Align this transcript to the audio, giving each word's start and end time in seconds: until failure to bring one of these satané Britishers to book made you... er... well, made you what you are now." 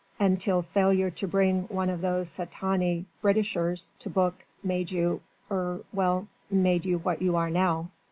until 0.19 0.63
failure 0.63 1.11
to 1.11 1.27
bring 1.27 1.61
one 1.65 1.87
of 1.87 2.01
these 2.01 2.35
satané 2.35 3.05
Britishers 3.21 3.91
to 3.99 4.09
book 4.09 4.43
made 4.63 4.89
you... 4.89 5.21
er... 5.51 5.81
well, 5.93 6.27
made 6.49 6.83
you 6.85 6.97
what 6.97 7.21
you 7.21 7.35
are 7.35 7.51
now." 7.51 7.91